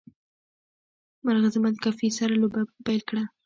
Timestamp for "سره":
2.17-2.33